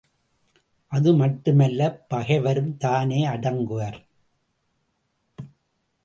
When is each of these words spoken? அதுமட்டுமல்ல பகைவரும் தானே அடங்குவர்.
அதுமட்டுமல்ல 0.91 1.89
பகைவரும் 2.07 2.77
தானே 2.77 3.27
அடங்குவர். 3.27 3.99